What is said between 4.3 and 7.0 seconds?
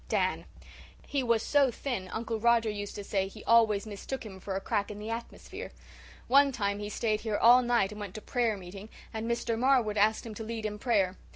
for a crack in the atmosphere. One time he